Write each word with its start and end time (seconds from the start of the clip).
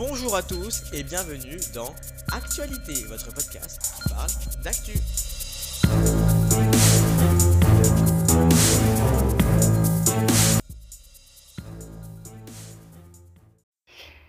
Bonjour 0.00 0.34
à 0.34 0.42
tous 0.42 0.84
et 0.94 1.02
bienvenue 1.02 1.58
dans 1.74 1.94
Actualité, 2.32 3.04
votre 3.04 3.34
podcast 3.34 3.82
qui 3.82 4.08
parle 4.08 4.62
d'actu. 4.64 4.92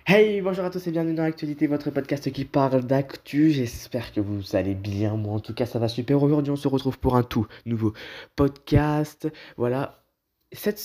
Hey, 0.06 0.42
bonjour 0.42 0.66
à 0.66 0.70
tous 0.70 0.86
et 0.88 0.92
bienvenue 0.92 1.16
dans 1.16 1.24
Actualité, 1.24 1.68
votre 1.68 1.90
podcast 1.90 2.30
qui 2.34 2.44
parle 2.44 2.82
d'actu. 2.84 3.52
J'espère 3.52 4.12
que 4.12 4.20
vous 4.20 4.58
allez 4.58 4.76
bien. 4.76 5.16
Moi, 5.16 5.36
en 5.36 5.40
tout 5.40 5.54
cas, 5.54 5.66
ça 5.66 5.80
va 5.80 5.88
super. 5.88 6.22
Aujourd'hui, 6.22 6.52
on 6.52 6.58
se 6.58 6.68
retrouve 6.68 7.00
pour 7.00 7.16
un 7.16 7.24
tout 7.24 7.48
nouveau 7.66 7.94
podcast. 8.36 9.30
Voilà. 9.56 10.04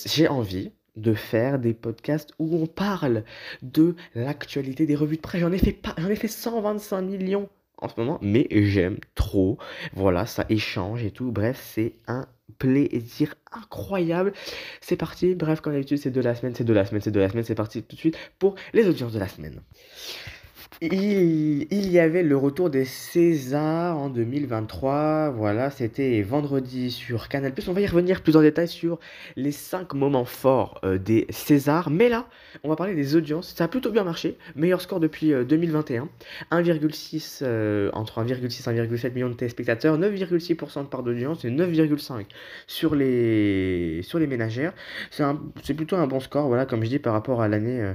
J'ai 0.05 0.29
envie 0.29 0.71
de 0.97 1.13
faire 1.13 1.59
des 1.59 1.73
podcasts 1.73 2.31
où 2.39 2.57
on 2.61 2.67
parle 2.67 3.23
de 3.61 3.95
l'actualité 4.15 4.85
des 4.85 4.95
revues 4.95 5.17
de 5.17 5.21
presse. 5.21 5.41
J'en 5.41 5.51
ai 5.51 5.57
fait 5.57 5.71
pas, 5.71 5.95
j'en 5.97 6.09
ai 6.09 6.15
fait 6.15 6.27
125 6.27 7.01
millions 7.01 7.49
en 7.79 7.89
ce 7.89 7.93
moment, 7.97 8.17
mais 8.21 8.47
j'aime 8.49 8.97
trop. 9.15 9.57
Voilà, 9.93 10.25
ça 10.25 10.45
échange 10.49 11.03
et 11.03 11.11
tout. 11.11 11.31
Bref, 11.31 11.61
c'est 11.73 11.93
un 12.07 12.25
plaisir 12.57 13.35
incroyable. 13.51 14.33
C'est 14.81 14.95
parti. 14.95 15.35
Bref, 15.35 15.61
comme 15.61 15.73
d'habitude, 15.73 15.99
c'est 15.99 16.11
de 16.11 16.21
la 16.21 16.33
semaine, 16.33 16.55
c'est 16.55 16.63
de 16.63 16.73
la 16.73 16.85
semaine, 16.85 17.01
c'est 17.01 17.11
de 17.11 17.19
la 17.19 17.29
semaine. 17.29 17.43
C'est 17.43 17.55
parti 17.55 17.83
tout 17.83 17.95
de 17.95 17.99
suite 17.99 18.17
pour 18.39 18.55
les 18.73 18.87
audiences 18.87 19.13
de 19.13 19.19
la 19.19 19.27
semaine. 19.27 19.61
Il, 20.79 21.91
y 21.91 21.97
avait 21.97 22.21
le 22.21 22.37
retour 22.37 22.69
des 22.69 22.85
Césars 22.85 23.97
en 23.97 24.09
2023. 24.09 25.31
Voilà, 25.31 25.71
c'était 25.71 26.21
vendredi 26.21 26.91
sur 26.91 27.29
Canal+. 27.29 27.51
On 27.67 27.73
va 27.73 27.81
y 27.81 27.87
revenir 27.87 28.21
plus 28.21 28.37
en 28.37 28.41
détail 28.41 28.67
sur 28.67 28.99
les 29.35 29.51
5 29.51 29.95
moments 29.95 30.25
forts 30.25 30.79
euh, 30.83 30.99
des 30.99 31.25
Césars. 31.31 31.89
Mais 31.89 32.09
là, 32.09 32.27
on 32.63 32.69
va 32.69 32.75
parler 32.75 32.93
des 32.93 33.15
audiences. 33.15 33.55
Ça 33.57 33.63
a 33.63 33.67
plutôt 33.67 33.89
bien 33.89 34.03
marché. 34.03 34.37
Meilleur 34.55 34.79
score 34.79 34.99
depuis 34.99 35.33
euh, 35.33 35.43
2021. 35.43 36.09
1,6 36.51 37.39
euh, 37.41 37.89
entre 37.93 38.23
1,6 38.23 38.69
et 38.69 38.87
1,7 38.87 39.13
millions 39.13 39.29
de 39.29 39.33
téléspectateurs. 39.33 39.97
9,6% 39.97 40.83
de 40.83 40.87
part 40.89 41.01
d'audience 41.01 41.43
et 41.43 41.49
9,5 41.49 42.25
sur 42.67 42.93
les 42.93 44.01
sur 44.03 44.19
les 44.19 44.27
ménagères. 44.27 44.73
C'est 45.09 45.73
plutôt 45.73 45.95
un 45.95 46.05
bon 46.05 46.19
score. 46.19 46.47
Voilà, 46.47 46.67
comme 46.67 46.83
je 46.83 46.89
dis 46.89 46.99
par 46.99 47.13
rapport 47.13 47.41
à 47.41 47.47
l'année 47.47 47.81
euh, 47.81 47.93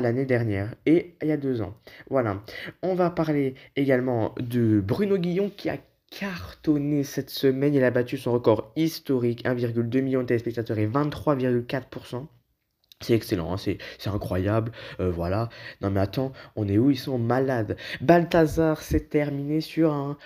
l'année 0.00 0.26
dernière 0.26 0.74
et 0.86 1.16
il 1.22 1.28
y 1.28 1.32
a 1.32 1.36
deux 1.36 1.62
ans. 1.62 1.74
Voilà. 2.10 2.42
On 2.82 2.94
va 2.94 3.10
parler 3.10 3.54
également 3.76 4.34
de 4.38 4.80
Bruno 4.80 5.18
Guillon 5.18 5.50
qui 5.56 5.70
a 5.70 5.78
cartonné 6.10 7.04
cette 7.04 7.30
semaine. 7.30 7.74
Il 7.74 7.84
a 7.84 7.90
battu 7.90 8.16
son 8.16 8.32
record 8.32 8.72
historique, 8.76 9.44
1,2 9.44 10.00
million 10.00 10.22
de 10.22 10.26
téléspectateurs 10.26 10.78
et 10.78 10.86
23,4%. 10.86 12.26
C'est 13.00 13.14
excellent, 13.14 13.52
hein, 13.52 13.56
c'est 13.58 13.78
incroyable, 14.06 14.72
euh, 15.00 15.10
voilà. 15.10 15.50
Non 15.82 15.90
mais 15.90 16.00
attends, 16.00 16.32
on 16.56 16.68
est 16.68 16.78
où? 16.78 16.90
Ils 16.90 16.96
sont 16.96 17.18
malades. 17.18 17.76
Balthazar 18.00 18.80
s'est 18.80 19.08
terminé 19.08 19.60
sur 19.60 19.92
un 19.92 20.16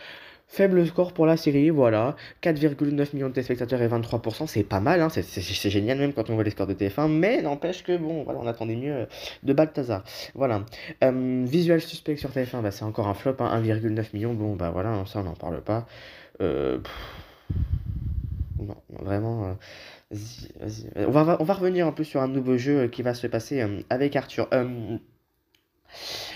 faible 0.49 0.87
score 0.87 1.13
pour 1.13 1.27
la 1.27 1.37
série, 1.37 1.71
voilà. 1.71 2.17
4,9 2.43 3.15
millions 3.15 3.29
de 3.29 3.35
téléspectateurs 3.35 3.81
et 3.83 3.89
23%, 3.89 4.47
c'est 4.47 4.65
pas 4.65 4.81
mal, 4.81 5.01
hein, 5.03 5.09
c'est 5.11 5.71
génial 5.71 5.99
même 5.99 6.13
quand 6.13 6.31
on 6.31 6.35
voit 6.35 6.45
les 6.45 6.51
scores 6.51 6.67
de 6.67 6.75
TF1, 6.75 7.09
mais 7.09 7.43
n'empêche 7.43 7.85
que, 7.85 7.97
bon, 7.97 8.25
voilà, 8.25 8.41
on 8.41 8.47
attendait 8.47 8.77
mieux 8.77 9.07
de 9.43 9.53
Balthazar. 9.53 10.03
Voilà. 10.35 10.65
Euh, 11.05 11.45
visual 11.47 11.81
Suspect 11.81 12.17
sur 12.17 12.31
TF1, 12.31 12.63
bah, 12.63 12.71
c'est 12.71 12.85
encore 12.85 13.07
un 13.09 13.15
flop, 13.15 13.37
hein, 13.41 13.63
1,9 13.63 14.07
millions, 14.15 14.35
bon, 14.35 14.57
bah 14.57 14.71
voilà, 14.71 15.05
ça 15.07 15.21
on 15.21 15.25
n'en 15.25 15.35
parle 15.35 15.61
pas. 15.61 15.87
Euh, 16.41 16.79
non, 18.59 18.77
vraiment... 19.01 19.45
Euh, 19.45 19.53
Vas-y, 20.11 20.49
vas-y. 20.59 21.07
On 21.07 21.11
va, 21.11 21.37
on 21.39 21.45
va 21.45 21.53
revenir 21.53 21.87
un 21.87 21.93
peu 21.93 22.03
sur 22.03 22.23
un 22.23 22.29
nouveau 22.29 22.57
jeu 22.57 22.89
qui 22.89 23.03
va 23.03 23.13
se 23.13 23.27
passer 23.27 23.61
euh, 23.61 23.81
avec 23.91 24.17
Arthur. 24.17 24.49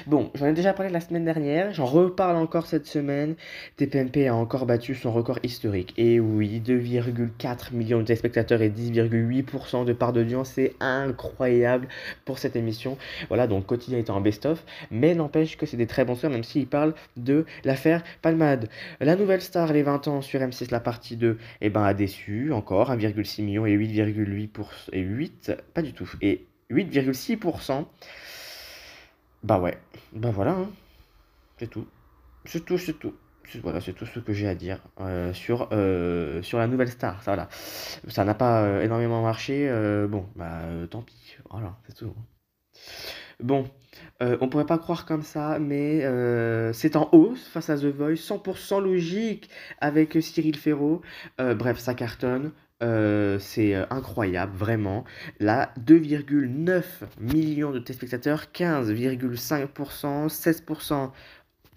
Bon, 0.06 0.30
j'en 0.34 0.46
ai 0.46 0.52
déjà 0.52 0.72
parlé 0.72 0.90
la 0.90 1.00
semaine 1.00 1.24
dernière, 1.24 1.72
j'en 1.72 1.84
reparle 1.84 2.36
encore 2.36 2.66
cette 2.66 2.86
semaine. 2.86 3.36
TPMP 3.76 4.26
a 4.26 4.34
encore 4.34 4.66
battu 4.66 4.94
son 4.94 5.12
record 5.12 5.38
historique. 5.44 5.94
Et 5.96 6.18
oui, 6.18 6.60
2,4 6.64 7.72
millions 7.72 7.98
de 7.98 8.04
téléspectateurs 8.04 8.62
et 8.62 8.70
10,8% 8.70 9.84
de 9.84 9.92
part 9.92 10.12
d'audience, 10.12 10.50
c'est 10.54 10.74
incroyable 10.80 11.86
pour 12.24 12.38
cette 12.38 12.56
émission. 12.56 12.98
Voilà, 13.28 13.46
donc 13.46 13.66
quotidien 13.66 13.98
est 13.98 14.10
en 14.10 14.20
best-of, 14.20 14.64
mais 14.90 15.14
n'empêche 15.14 15.56
que 15.56 15.66
c'est 15.66 15.76
des 15.76 15.86
très 15.86 16.04
bons 16.04 16.16
soeurs, 16.16 16.32
même 16.32 16.44
s'il 16.44 16.66
parle 16.66 16.94
de 17.16 17.46
l'affaire 17.64 18.02
Palmade. 18.22 18.68
La 19.00 19.14
nouvelle 19.14 19.40
star, 19.40 19.72
les 19.72 19.82
20 19.82 20.08
ans 20.08 20.20
sur 20.20 20.40
M6, 20.40 20.72
la 20.72 20.80
partie 20.80 21.16
2, 21.16 21.38
eh 21.60 21.70
ben, 21.70 21.84
a 21.84 21.94
déçu 21.94 22.52
encore, 22.52 22.90
1,6 22.90 23.42
million 23.42 23.66
et 23.66 23.76
8,8%, 23.76 24.64
et 24.92 25.00
8, 25.00 25.52
pas 25.74 25.82
du 25.82 25.92
tout, 25.92 26.10
et 26.20 26.44
8,6%. 26.70 27.84
Bah 29.42 29.58
ouais, 29.58 29.76
bah 30.12 30.30
voilà, 30.30 30.52
hein. 30.52 30.68
c'est 31.58 31.68
tout. 31.68 31.86
C'est 32.44 32.64
tout, 32.64 32.78
c'est 32.78 32.94
tout. 32.94 33.14
Voilà, 33.62 33.80
c'est 33.80 33.92
tout 33.92 34.06
ce 34.06 34.20
que 34.20 34.32
j'ai 34.32 34.48
à 34.48 34.54
dire 34.54 34.78
euh, 35.00 35.32
sur, 35.34 35.68
euh, 35.72 36.42
sur 36.42 36.58
la 36.58 36.66
nouvelle 36.66 36.88
star. 36.88 37.22
Ça, 37.22 37.34
voilà. 37.34 38.24
n'a 38.24 38.34
pas 38.34 38.62
euh, 38.62 38.82
énormément 38.82 39.22
marché. 39.22 39.68
bon, 40.08 40.26
bah 40.36 40.62
tant 40.90 41.02
pis. 41.02 41.36
Voilà, 41.50 41.76
c'est 41.86 41.94
tout. 41.94 42.14
Bon, 43.40 43.68
on 44.20 44.48
pourrait 44.48 44.66
pas 44.66 44.78
croire 44.78 45.04
comme 45.06 45.22
ça, 45.22 45.58
mais 45.58 46.02
c'est 46.72 46.96
en 46.96 47.08
hausse 47.12 47.46
face 47.48 47.68
à 47.70 47.76
The 47.76 47.86
Voice, 47.86 48.14
100% 48.14 48.80
logique 48.80 49.50
avec 49.80 50.16
Cyril 50.20 50.56
Ferraud. 50.56 51.02
bref, 51.38 51.78
ça 51.78 51.94
cartonne. 51.94 52.52
Euh, 52.82 53.38
c'est 53.38 53.74
incroyable, 53.90 54.56
vraiment. 54.56 55.04
Là, 55.38 55.72
2,9 55.86 56.82
millions 57.20 57.70
de 57.70 57.78
téléspectateurs, 57.78 58.46
15,5%, 58.52 60.28
16% 60.28 61.10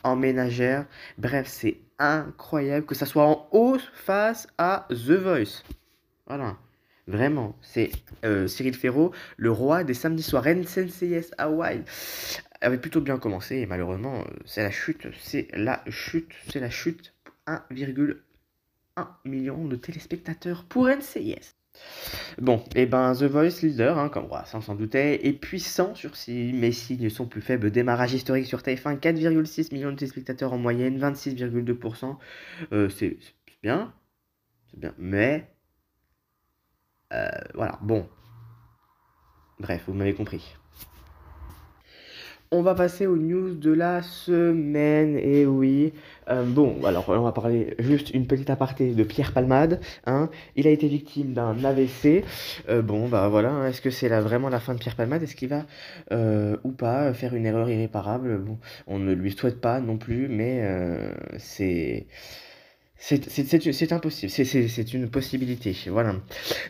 en 0.03 0.15
ménagère. 0.15 0.85
Bref, 1.17 1.47
c'est 1.47 1.77
incroyable 1.99 2.85
que 2.85 2.95
ça 2.95 3.05
soit 3.05 3.25
en 3.25 3.47
hausse 3.51 3.89
face 3.93 4.47
à 4.57 4.87
The 4.89 5.11
Voice. 5.11 5.63
Voilà. 6.27 6.57
Vraiment, 7.07 7.55
c'est 7.61 7.91
euh, 8.23 8.47
Cyril 8.47 8.73
Ferraud, 8.73 9.11
le 9.37 9.51
roi 9.51 9.83
des 9.83 9.93
samedis 9.93 10.23
soirs. 10.23 10.47
NCNCS 10.47 11.31
Hawaii 11.37 11.83
avait 12.61 12.79
plutôt 12.79 12.99
bien 12.99 13.19
commencé 13.19 13.67
malheureusement, 13.67 14.23
c'est 14.45 14.63
la 14.63 14.71
chute, 14.71 15.07
c'est 15.21 15.47
la 15.53 15.83
chute, 15.87 16.31
c'est 16.49 16.59
la 16.59 16.71
chute. 16.71 17.13
1,1 17.47 18.15
1 18.97 19.07
million 19.25 19.65
de 19.65 19.75
téléspectateurs 19.75 20.65
pour 20.65 20.87
NCIS. 20.87 21.55
Bon, 22.39 22.57
et 22.75 22.83
eh 22.83 22.85
ben 22.85 23.13
The 23.13 23.23
Voice 23.23 23.61
leader, 23.61 23.97
hein, 23.97 24.09
comme 24.09 24.27
on 24.31 24.61
s'en 24.61 24.75
doutait, 24.75 25.27
est 25.27 25.33
puissant 25.33 25.95
sur 25.95 26.15
si 26.15 26.53
mes 26.53 26.71
signes 26.71 27.09
sont 27.09 27.27
plus 27.27 27.41
faibles. 27.41 27.71
Démarrage 27.71 28.13
historique 28.13 28.45
sur 28.45 28.59
TF1, 28.59 28.99
4,6 28.99 29.73
millions 29.73 29.91
de 29.91 29.97
téléspectateurs 29.97 30.53
en 30.53 30.57
moyenne, 30.57 30.97
26,2%. 30.97 32.17
Euh, 32.71 32.89
c'est 32.89 33.17
bien, 33.61 33.93
c'est 34.71 34.79
bien, 34.79 34.93
mais 34.97 35.49
euh, 37.13 37.29
voilà, 37.53 37.79
bon. 37.81 38.07
Bref, 39.59 39.83
vous 39.87 39.93
m'avez 39.93 40.13
compris. 40.13 40.55
On 42.57 42.61
va 42.61 42.73
passer 42.73 43.05
aux 43.05 43.17
news 43.17 43.53
de 43.53 43.73
la 43.73 44.01
semaine, 44.01 45.17
et 45.17 45.45
oui. 45.45 45.91
Euh, 46.29 46.43
bon, 46.43 46.85
alors 46.85 47.09
on 47.09 47.19
va 47.19 47.33
parler 47.33 47.75
juste 47.79 48.11
une 48.11 48.27
petite 48.27 48.49
aparté 48.49 48.93
de 48.93 49.03
Pierre 49.03 49.33
Palmade. 49.33 49.81
Hein. 50.05 50.29
Il 50.55 50.65
a 50.65 50.69
été 50.69 50.87
victime 50.87 51.33
d'un 51.33 51.61
AVC. 51.65 52.23
Euh, 52.69 52.81
bon, 52.81 53.09
bah 53.09 53.27
voilà, 53.27 53.49
hein. 53.49 53.67
est-ce 53.67 53.81
que 53.81 53.89
c'est 53.89 54.07
vraiment 54.07 54.47
la 54.47 54.61
fin 54.61 54.73
de 54.73 54.79
Pierre 54.79 54.95
Palmade? 54.95 55.21
Est-ce 55.21 55.35
qu'il 55.35 55.49
va 55.49 55.65
euh, 56.13 56.55
ou 56.63 56.71
pas 56.71 57.13
faire 57.13 57.35
une 57.35 57.45
erreur 57.45 57.69
irréparable? 57.69 58.37
Bon, 58.37 58.57
on 58.87 58.99
ne 58.99 59.11
lui 59.11 59.31
souhaite 59.31 59.59
pas 59.59 59.81
non 59.81 59.97
plus, 59.97 60.29
mais 60.29 60.63
c'est 61.37 62.07
c'est 62.97 63.91
impossible, 63.91 64.31
c'est 64.31 64.93
une 64.93 65.09
possibilité, 65.09 65.75
voilà. 65.87 66.15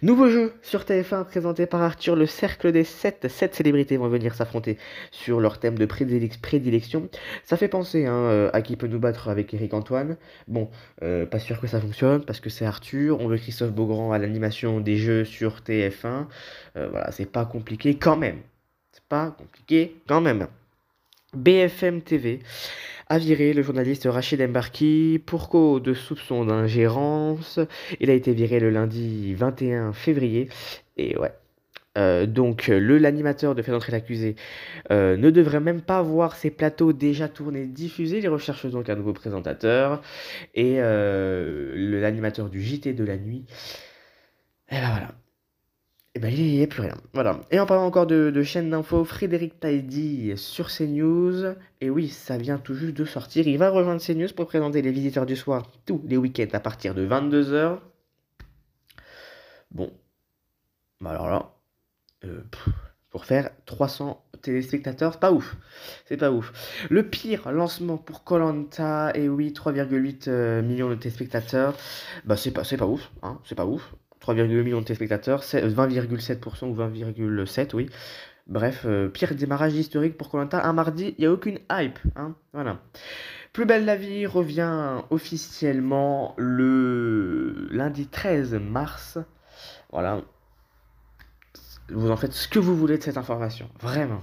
Nouveau 0.02 0.30
jeu 0.30 0.54
sur 0.64 0.82
TF1 0.82 1.26
présenté 1.26 1.66
par 1.68 1.82
Arthur, 1.82 2.16
le 2.16 2.26
cercle 2.26 2.72
des 2.72 2.84
7. 2.84 3.28
7 3.30 3.56
célébrités 3.56 3.98
vont 3.98 4.10
venir 4.10 4.34
s'affronter 4.34 4.78
sur 5.12 5.40
leur 5.40 5.60
thème 5.60 5.78
de 5.78 5.86
prédilection. 5.86 7.10
Ça 7.44 7.58
fait 7.58 7.68
penser 7.68 8.06
hein, 8.06 8.16
euh, 8.16 8.50
à 8.54 8.62
qui 8.62 8.76
peut 8.76 8.88
nous 8.88 9.00
battre 9.00 9.30
avec 9.30 9.54
Eric 9.54 9.74
Antoine. 9.74 10.18
Bon, 10.48 10.70
euh, 11.04 11.26
pas 11.26 11.40
sûr 11.40 11.62
que 11.62 11.68
ça 11.68 11.80
fonctionne 11.80 12.26
parce 12.26 12.40
que 12.40 12.50
c'est 12.50 12.66
Arthur. 12.66 13.22
On 13.22 13.28
veut 13.28 13.38
Christophe 13.38 13.72
Beaugrand 13.72 14.12
à 14.12 14.18
l'animation 14.18 14.80
des 14.80 14.98
jeux 14.98 15.26
sur 15.26 15.62
TF1. 15.62 16.26
Euh, 16.76 16.88
voilà, 16.90 17.12
c'est 17.12 17.32
pas 17.32 17.46
compliqué 17.46 17.96
quand 17.96 18.18
même. 18.18 18.40
C'est 18.92 19.06
pas 19.08 19.30
compliqué 19.30 19.96
quand 20.08 20.22
même. 20.22 20.48
BFM 21.36 22.02
TV 22.02 22.40
a 23.08 23.18
viré 23.20 23.54
le 23.54 23.62
journaliste 23.62 24.08
Rachid 24.10 24.42
Embarki 24.42 25.22
pour 25.26 25.50
cause 25.50 25.82
de 25.82 25.94
soupçons 25.94 26.46
d'ingérence. 26.46 27.60
Il 28.00 28.10
a 28.10 28.14
été 28.14 28.34
viré 28.34 28.60
le 28.60 28.70
lundi 28.70 29.34
21 29.36 29.94
février. 29.94 30.50
Et 30.98 31.18
ouais. 31.18 31.32
Euh, 31.98 32.26
donc 32.26 32.68
le 32.68 32.98
l'animateur 32.98 33.56
de 33.56 33.62
Faire 33.62 33.74
entrer 33.76 33.94
l'accusé 33.94 34.36
euh, 34.92 35.16
ne 35.16 35.30
devrait 35.30 35.62
même 35.62 35.82
pas 35.82 36.02
voir 36.02 36.36
ses 36.36 36.52
plateaux 36.52 36.94
déjà 36.94 37.30
tournés 37.30 37.68
diffusés. 37.68 38.20
Il 38.20 38.28
recherche 38.30 38.66
donc 38.66 38.90
un 38.90 38.96
nouveau 38.96 39.14
présentateur. 39.14 40.02
Et 40.56 40.76
euh, 40.80 41.74
l'animateur 42.02 42.50
du 42.50 42.62
JT 42.62 42.94
de 42.94 43.04
la 43.04 43.18
nuit. 43.18 43.46
Et 44.70 44.76
ben 44.76 44.90
voilà. 44.90 45.25
Et 46.16 46.20
ben 46.20 46.34
il 46.34 46.56
n'y 46.56 46.64
a 46.64 46.68
plus 46.68 46.82
rien. 46.82 46.96
Voilà. 47.14 47.42
Et 47.52 47.60
en 47.60 47.66
parlant 47.66 47.86
encore 47.86 48.08
de, 48.08 48.42
chaîne 48.42 48.70
d'infos, 48.70 49.04
Frédéric 49.04 49.60
Taïdi 49.60 50.32
sur 50.38 50.70
CNews. 50.70 51.56
Et 51.82 51.90
oui, 51.90 52.08
ça 52.08 52.38
vient 52.38 52.58
tout 52.58 52.74
juste 52.74 52.96
de 52.96 53.04
sortir. 53.04 53.46
Il 53.50 53.58
va 53.58 53.70
rejoindre 53.70 54.02
CNews 54.02 54.30
pour 54.34 54.48
présenter 54.48 54.82
les 54.82 54.92
visiteurs 54.92 55.26
du 55.26 55.36
soir 55.36 55.70
tous 55.86 56.02
les 56.08 56.16
week-ends 56.16 56.48
à 56.54 56.62
partir 56.62 56.96
de 56.96 57.06
22h. 57.06 57.80
Bon. 59.72 59.92
Bah 61.02 61.10
alors 61.10 61.30
là, 61.30 61.52
euh, 62.24 62.44
pour 63.10 63.26
faire 63.26 63.50
300 63.66 64.24
téléspectateurs, 64.42 65.20
pas 65.20 65.34
ouf. 65.34 65.58
C'est 66.06 66.16
pas 66.16 66.32
ouf. 66.32 66.88
Le 66.90 67.10
pire 67.10 67.52
lancement 67.52 67.98
pour 67.98 68.24
Colanta, 68.24 69.12
et 69.16 69.28
oui, 69.28 69.52
3,8 69.52 70.30
euh, 70.30 70.62
millions 70.62 70.90
de 70.90 70.96
téléspectateurs. 70.96 71.76
Bah 72.24 72.38
c'est 72.38 72.52
pas, 72.52 72.64
c'est 72.64 72.78
pas 72.78 72.88
ouf. 72.88 73.12
Hein, 73.22 73.42
c'est 73.44 73.56
pas 73.56 73.66
ouf. 73.66 73.94
3,2 74.26 74.64
millions 74.64 74.82
de 74.82 74.86
téléspectateurs, 74.86 75.42
20,7% 75.42 76.66
ou 76.66 76.76
20,7, 76.76 77.76
oui. 77.76 77.90
Bref, 78.48 78.84
euh, 78.86 79.10
pire 79.10 79.34
démarrage 79.34 79.74
historique 79.74 80.18
pour 80.18 80.30
Colanta. 80.30 80.64
Un 80.66 80.74
mardi, 80.74 81.16
il 81.18 81.22
n'y 81.22 81.26
a 81.26 81.32
aucune 81.32 81.60
hype. 81.72 82.00
Hein, 82.16 82.36
voilà. 82.54 82.80
Plus 83.54 83.66
belle 83.66 83.86
la 83.86 83.96
vie 83.96 84.28
revient 84.28 85.02
officiellement 85.10 86.36
le 86.38 87.68
lundi 87.72 88.08
13 88.08 88.56
mars. 88.56 89.18
Voilà. 89.92 90.22
Vous 91.90 92.12
en 92.12 92.18
faites 92.18 92.34
ce 92.34 92.48
que 92.48 92.60
vous 92.60 92.76
voulez 92.76 92.98
de 92.98 93.04
cette 93.04 93.18
information. 93.18 93.70
Vraiment. 93.80 94.22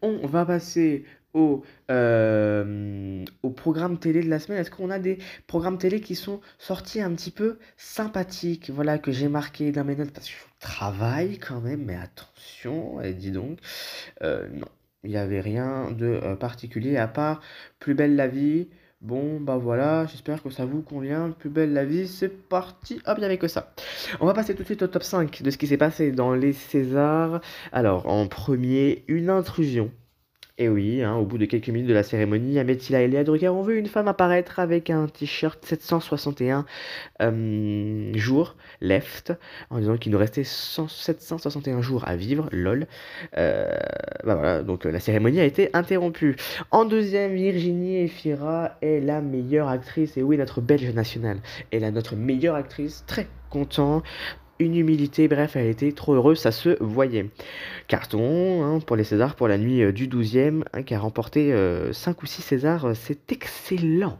On 0.00 0.26
va 0.26 0.46
passer 0.46 1.04
au, 1.38 1.62
euh, 1.90 3.24
au 3.42 3.50
programme 3.50 3.98
télé 3.98 4.22
de 4.22 4.28
la 4.28 4.38
semaine. 4.38 4.60
Est-ce 4.60 4.70
qu'on 4.70 4.90
a 4.90 4.98
des 4.98 5.18
programmes 5.46 5.78
télé 5.78 6.00
qui 6.00 6.14
sont 6.14 6.40
sortis 6.58 7.00
un 7.00 7.12
petit 7.14 7.30
peu 7.30 7.58
sympathiques 7.76 8.70
Voilà, 8.70 8.98
que 8.98 9.12
j'ai 9.12 9.28
marqué 9.28 9.72
dans 9.72 9.84
mes 9.84 9.96
notes? 9.96 10.10
Parce 10.10 10.26
que 10.26 10.32
je 10.32 10.66
travaille 10.66 11.38
quand 11.38 11.60
même, 11.60 11.84
mais 11.84 11.96
attention, 11.96 13.00
et 13.00 13.14
dis 13.14 13.30
donc. 13.30 13.58
Euh, 14.22 14.48
non, 14.52 14.68
il 15.04 15.10
n'y 15.10 15.16
avait 15.16 15.40
rien 15.40 15.90
de 15.92 16.06
euh, 16.06 16.36
particulier 16.36 16.96
à 16.96 17.08
part 17.08 17.40
Plus 17.78 17.94
belle 17.94 18.16
la 18.16 18.28
vie. 18.28 18.68
Bon, 19.00 19.38
bah 19.40 19.56
voilà, 19.56 20.06
j'espère 20.06 20.42
que 20.42 20.50
ça 20.50 20.64
vous 20.64 20.82
convient. 20.82 21.30
Plus 21.30 21.50
belle 21.50 21.72
la 21.72 21.84
vie, 21.84 22.08
c'est 22.08 22.28
parti. 22.48 23.00
Hop, 23.06 23.18
il 23.20 23.28
n'y 23.28 23.38
que 23.38 23.46
ça. 23.46 23.72
On 24.20 24.26
va 24.26 24.34
passer 24.34 24.56
tout 24.56 24.62
de 24.62 24.66
suite 24.66 24.82
au 24.82 24.88
top 24.88 25.04
5 25.04 25.40
de 25.42 25.50
ce 25.52 25.56
qui 25.56 25.68
s'est 25.68 25.76
passé 25.76 26.10
dans 26.10 26.34
les 26.34 26.52
Césars. 26.52 27.40
Alors, 27.70 28.08
en 28.08 28.26
premier, 28.26 29.04
une 29.06 29.30
intrusion 29.30 29.92
et 30.58 30.68
oui, 30.68 31.02
hein, 31.02 31.14
au 31.14 31.24
bout 31.24 31.38
de 31.38 31.44
quelques 31.44 31.68
minutes 31.68 31.88
de 31.88 31.94
la 31.94 32.02
cérémonie, 32.02 32.58
Ametila 32.58 33.02
et 33.02 33.08
Léa 33.08 33.22
Drucker 33.22 33.48
ont 33.48 33.62
vu 33.62 33.78
une 33.78 33.86
femme 33.86 34.08
apparaître 34.08 34.58
avec 34.58 34.90
un 34.90 35.06
t-shirt 35.06 35.64
761 35.64 36.66
euh, 37.22 38.12
jours 38.14 38.56
left, 38.80 39.32
en 39.70 39.78
disant 39.78 39.96
qu'il 39.96 40.10
nous 40.10 40.18
restait 40.18 40.42
761 40.42 41.80
jours 41.80 42.08
à 42.08 42.16
vivre, 42.16 42.48
lol. 42.50 42.88
Euh, 43.36 43.70
bah 44.24 44.34
voilà, 44.34 44.62
donc 44.62 44.84
la 44.84 44.98
cérémonie 44.98 45.38
a 45.38 45.44
été 45.44 45.70
interrompue. 45.74 46.34
En 46.72 46.84
deuxième, 46.84 47.34
Virginie 47.34 47.98
Efira 47.98 48.72
est 48.82 48.98
la 48.98 49.20
meilleure 49.20 49.68
actrice, 49.68 50.16
et 50.16 50.24
oui, 50.24 50.36
notre 50.38 50.60
belge 50.60 50.92
nationale 50.92 51.38
est 51.70 51.78
la 51.78 51.92
notre 51.92 52.16
meilleure 52.16 52.56
actrice, 52.56 53.04
très 53.06 53.28
content 53.48 54.02
une 54.58 54.76
humilité, 54.76 55.28
bref, 55.28 55.56
elle 55.56 55.66
était 55.66 55.92
trop 55.92 56.14
heureuse, 56.14 56.38
ça 56.38 56.50
se 56.50 56.76
voyait. 56.82 57.26
Carton 57.86 58.62
hein, 58.64 58.80
pour 58.80 58.96
les 58.96 59.04
Césars 59.04 59.36
pour 59.36 59.48
la 59.48 59.58
nuit 59.58 59.82
euh, 59.82 59.92
du 59.92 60.08
12e, 60.08 60.62
hein, 60.72 60.82
qui 60.82 60.94
a 60.94 61.00
remporté 61.00 61.50
5 61.50 61.54
euh, 61.54 61.92
ou 62.22 62.26
6 62.26 62.42
Césars, 62.42 62.84
euh, 62.86 62.94
c'est 62.94 63.30
excellent. 63.32 64.18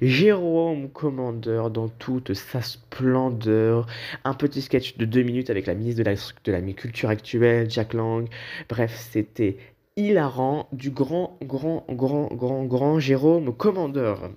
Jérôme 0.00 0.88
Commandeur 0.88 1.70
dans 1.70 1.88
toute 1.88 2.32
sa 2.32 2.62
splendeur, 2.62 3.86
un 4.24 4.32
petit 4.32 4.62
sketch 4.62 4.96
de 4.96 5.04
2 5.04 5.22
minutes 5.22 5.50
avec 5.50 5.66
la 5.66 5.74
ministre 5.74 6.02
de 6.02 6.08
la, 6.08 6.14
de 6.14 6.52
la 6.52 6.72
culture 6.72 7.10
actuelle, 7.10 7.70
Jack 7.70 7.92
Lang, 7.92 8.28
bref, 8.70 8.94
c'était 9.10 9.58
hilarant, 9.96 10.68
du 10.72 10.90
grand, 10.90 11.36
grand, 11.42 11.84
grand, 11.90 12.28
grand, 12.32 12.64
grand 12.64 12.98
Jérôme 12.98 13.54
Commandeur. 13.54 14.30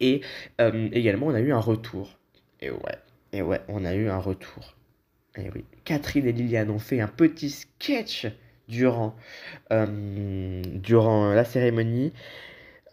Et 0.00 0.22
également, 0.58 1.26
on 1.26 1.34
a 1.34 1.40
eu 1.40 1.52
un 1.52 1.60
retour. 1.60 2.18
Et 2.60 2.70
ouais, 2.70 2.98
et 3.32 3.42
ouais, 3.42 3.60
on 3.68 3.84
a 3.84 3.94
eu 3.94 4.08
un 4.08 4.18
retour. 4.18 4.74
Et 5.36 5.50
oui, 5.54 5.64
Catherine 5.84 6.26
et 6.26 6.32
Liliane 6.32 6.70
ont 6.70 6.78
fait 6.78 7.00
un 7.00 7.08
petit 7.08 7.50
sketch 7.50 8.26
durant, 8.68 9.14
euh, 9.72 10.62
durant 10.64 11.32
la 11.32 11.44
cérémonie. 11.44 12.12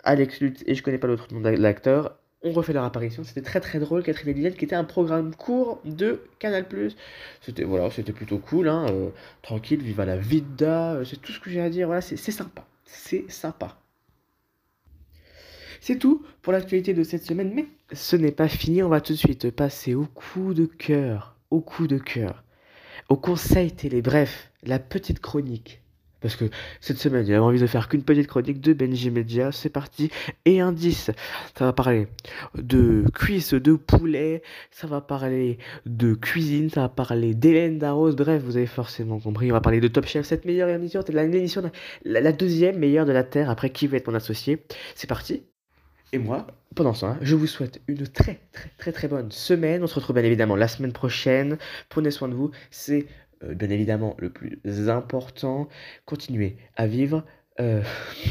Alex 0.04 0.40
Lutz 0.40 0.64
et 0.66 0.76
je 0.76 0.84
connais 0.84 0.98
pas 0.98 1.08
l'autre 1.08 1.34
nom 1.34 1.42
de 1.42 1.50
l'acteur 1.50 2.18
ont 2.44 2.52
refait 2.52 2.74
leur 2.74 2.84
apparition. 2.84 3.24
C'était 3.24 3.42
très 3.42 3.60
très 3.60 3.80
drôle. 3.80 4.04
Catherine 4.04 4.30
et 4.30 4.34
Liliane 4.34 4.54
qui 4.54 4.66
était 4.66 4.76
un 4.76 4.84
programme 4.84 5.34
court 5.36 5.82
de 5.86 6.22
Canal+. 6.40 6.66
C'était 7.42 7.64
voilà, 7.64 7.90
c'était 7.90 8.14
plutôt 8.14 8.38
cool. 8.38 8.70
Hein, 8.70 8.86
euh, 8.90 9.10
tranquille, 9.42 9.82
viva 9.82 10.06
la 10.06 10.18
vida. 10.18 10.94
Euh, 10.94 11.06
c'est 11.06 11.18
tout 11.18 11.32
ce 11.32 11.40
que 11.40 11.50
j'ai 11.50 11.62
à 11.62 11.70
dire. 11.70 11.88
Voilà, 11.88 12.02
c'est 12.02 12.18
sympa. 12.18 12.66
C'est 12.86 13.30
sympa. 13.32 13.80
C'est 15.88 16.00
tout 16.00 16.22
pour 16.42 16.52
l'actualité 16.52 16.94
de 16.94 17.02
cette 17.04 17.24
semaine, 17.24 17.54
mais 17.56 17.66
ce 17.94 18.18
n'est 18.18 18.34
pas 18.34 18.50
fini, 18.50 18.84
on 18.84 18.90
va 18.90 19.00
tout 19.00 19.14
de 19.14 19.18
suite 19.18 19.52
passer 19.52 19.96
au 19.96 20.04
coup 20.04 20.54
de 20.54 20.66
cœur, 20.66 21.38
au 21.50 21.62
coup 21.62 21.88
de 21.88 21.98
cœur, 21.98 22.44
au 23.08 23.16
conseil 23.16 23.72
télé, 23.72 24.02
bref, 24.02 24.52
la 24.64 24.80
petite 24.80 25.22
chronique. 25.22 25.82
Parce 26.20 26.36
que 26.36 26.44
cette 26.82 26.98
semaine, 26.98 27.26
il 27.26 27.32
avait 27.32 27.40
envie 27.40 27.62
de 27.62 27.68
faire 27.68 27.88
qu'une 27.88 28.04
petite 28.04 28.28
chronique 28.28 28.60
de 28.60 28.74
Benji 28.74 29.12
Media, 29.12 29.54
c'est 29.54 29.70
parti. 29.70 30.12
Et 30.44 30.60
indice, 30.60 31.10
ça 31.58 31.64
va 31.64 31.72
parler 31.72 32.10
de 32.58 33.06
cuisses 33.14 33.54
de 33.54 33.76
poulet, 33.76 34.42
ça 34.72 34.88
va 34.88 35.00
parler 35.00 35.58
de 35.86 36.16
cuisine, 36.16 36.70
ça 36.70 36.82
va 36.82 36.90
parler 36.90 37.34
d'Hélène 37.34 37.78
Darros, 37.78 38.12
bref, 38.12 38.44
vous 38.44 38.58
avez 38.58 38.66
forcément 38.66 39.22
compris. 39.22 39.50
On 39.52 39.56
va 39.56 39.62
parler 39.62 39.80
de 39.80 39.88
Top 39.88 40.06
Chef, 40.06 40.26
cette 40.26 40.44
meilleure 40.44 40.68
émission, 40.68 41.02
l'émission, 41.08 41.72
la, 42.04 42.20
la 42.20 42.34
deuxième 42.34 42.78
meilleure 42.78 43.06
de 43.06 43.14
la 43.14 43.24
Terre, 43.24 43.50
après 43.50 43.70
qui 43.70 43.88
va 43.88 43.96
être 43.96 44.10
mon 44.10 44.16
associé. 44.16 44.66
C'est 44.94 45.08
parti, 45.08 45.44
et 46.14 46.18
moi, 46.20 46.48
pendant 46.76 46.94
ce 46.94 47.02
temps 47.02 47.18
je 47.22 47.36
vous 47.36 47.48
souhaite 47.48 47.82
une 47.88 48.08
très 48.08 48.40
très 48.52 48.70
très 48.78 48.92
très 48.92 49.08
bonne 49.08 49.32
semaine. 49.32 49.84
On 49.84 49.88
se 49.88 49.96
retrouve 49.96 50.16
bien 50.16 50.24
évidemment 50.24 50.56
la 50.56 50.68
semaine 50.68 50.94
prochaine. 50.94 51.58
Prenez 51.90 52.12
soin 52.12 52.30
de 52.30 52.34
vous. 52.34 52.52
C'est 52.72 53.08
euh, 53.44 53.54
bien 53.54 53.70
évidemment 53.70 54.16
le 54.20 54.30
plus 54.30 54.60
important. 54.90 55.68
Continuez 56.06 56.58
à 56.76 56.88
vivre. 56.88 57.26
Euh, 57.60 57.84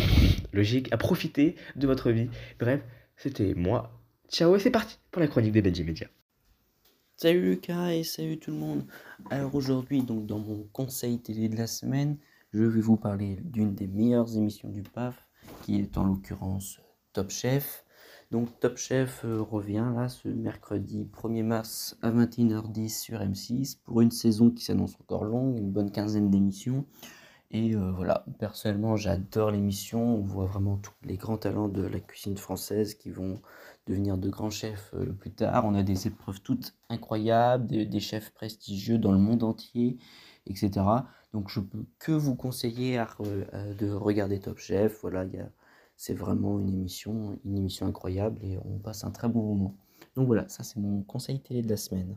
logique, 0.52 0.92
à 0.92 0.96
profiter 0.96 1.56
de 1.74 1.86
votre 1.86 2.10
vie. 2.10 2.30
Bref, 2.58 2.80
c'était 3.16 3.54
moi. 3.54 3.92
Ciao 4.30 4.56
et 4.56 4.58
c'est 4.58 4.70
parti 4.70 4.98
pour 5.10 5.20
la 5.20 5.28
chronique 5.28 5.52
des 5.52 5.62
Benji 5.62 5.84
Media. 5.84 6.08
Salut 7.16 7.50
Lucas 7.50 7.92
et 7.92 8.04
salut 8.04 8.38
tout 8.38 8.50
le 8.50 8.58
monde. 8.58 8.84
Alors 9.30 9.54
aujourd'hui, 9.54 10.02
donc 10.02 10.26
dans 10.26 10.38
mon 10.38 10.64
conseil 10.72 11.18
télé 11.18 11.48
de 11.48 11.56
la 11.56 11.66
semaine, 11.66 12.18
je 12.52 12.62
vais 12.62 12.80
vous 12.80 12.96
parler 12.96 13.38
d'une 13.42 13.74
des 13.74 13.86
meilleures 13.86 14.36
émissions 14.36 14.68
du 14.68 14.82
PAF, 14.82 15.26
qui 15.62 15.80
est 15.80 15.96
en 15.98 16.04
l'occurrence 16.04 16.78
Top 17.16 17.30
Chef. 17.30 17.82
Donc 18.30 18.60
Top 18.60 18.76
Chef 18.76 19.24
euh, 19.24 19.40
revient 19.40 19.90
là 19.96 20.10
ce 20.10 20.28
mercredi 20.28 21.08
1er 21.10 21.44
mars 21.44 21.96
à 22.02 22.10
21h10 22.10 22.90
sur 22.90 23.20
M6 23.20 23.78
pour 23.84 24.02
une 24.02 24.10
saison 24.10 24.50
qui 24.50 24.62
s'annonce 24.62 24.96
encore 25.00 25.24
longue, 25.24 25.56
une 25.56 25.70
bonne 25.70 25.90
quinzaine 25.90 26.30
d'émissions. 26.30 26.84
Et 27.50 27.74
euh, 27.74 27.90
voilà, 27.90 28.26
personnellement 28.38 28.96
j'adore 28.96 29.50
l'émission, 29.50 30.16
on 30.16 30.20
voit 30.20 30.44
vraiment 30.44 30.76
tous 30.76 30.92
les 31.04 31.16
grands 31.16 31.38
talents 31.38 31.68
de 31.68 31.86
la 31.86 32.00
cuisine 32.00 32.36
française 32.36 32.92
qui 32.92 33.08
vont 33.08 33.40
devenir 33.86 34.18
de 34.18 34.28
grands 34.28 34.50
chefs 34.50 34.92
euh, 34.92 35.06
plus 35.06 35.30
tard. 35.30 35.64
On 35.64 35.74
a 35.74 35.82
des 35.82 36.08
épreuves 36.08 36.42
toutes 36.42 36.74
incroyables, 36.90 37.66
des, 37.66 38.00
chefs 38.00 38.30
prestigieux 38.34 38.98
dans 38.98 39.12
le 39.12 39.18
monde 39.18 39.42
entier, 39.42 39.96
etc. 40.44 40.84
Donc 41.32 41.48
je 41.48 41.60
peux 41.60 41.86
que 41.98 42.12
vous 42.12 42.34
conseiller 42.34 43.02
de 43.78 43.90
regarder 43.90 44.38
Top 44.38 44.58
Chef. 44.58 45.00
Voilà, 45.00 45.24
c'est 45.96 46.14
vraiment 46.14 46.58
une 46.60 46.68
émission, 46.68 47.38
une 47.44 47.56
émission 47.56 47.86
incroyable 47.86 48.38
et 48.42 48.58
on 48.64 48.78
passe 48.78 49.04
un 49.04 49.10
très 49.10 49.28
bon 49.28 49.42
moment. 49.54 49.74
Donc 50.14 50.26
voilà, 50.26 50.48
ça 50.48 50.62
c'est 50.62 50.78
mon 50.78 51.02
conseil 51.02 51.40
télé 51.40 51.62
de 51.62 51.68
la 51.68 51.76
semaine. 51.76 52.16